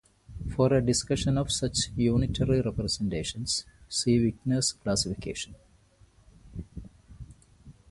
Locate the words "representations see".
2.61-4.17